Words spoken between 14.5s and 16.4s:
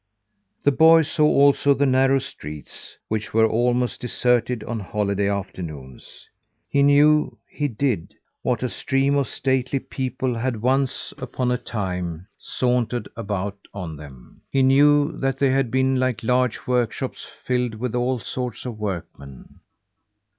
knew that they had been like